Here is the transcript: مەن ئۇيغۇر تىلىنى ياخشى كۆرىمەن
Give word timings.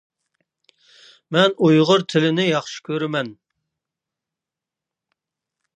مەن 1.37 1.53
ئۇيغۇر 1.67 2.05
تىلىنى 2.13 2.47
ياخشى 2.47 2.83
كۆرىمەن 2.89 3.33